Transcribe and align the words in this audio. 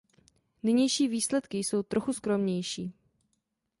Nynější 0.63 1.07
výsledky 1.07 1.57
jsou 1.57 1.83
trochu 1.83 2.13
skromnější. 2.13 2.93